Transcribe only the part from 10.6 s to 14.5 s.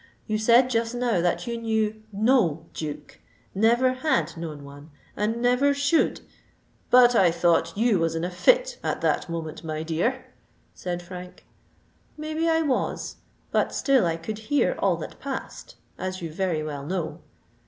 said Frank. "Maybe I was—but still I could